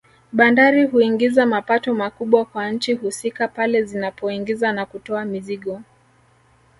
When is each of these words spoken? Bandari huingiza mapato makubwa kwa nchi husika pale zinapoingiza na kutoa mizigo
Bandari 0.33 0.85
huingiza 0.85 1.45
mapato 1.45 1.93
makubwa 1.93 2.45
kwa 2.45 2.71
nchi 2.71 2.93
husika 2.93 3.47
pale 3.47 3.83
zinapoingiza 3.83 4.71
na 4.71 4.85
kutoa 4.85 5.25
mizigo 5.25 5.81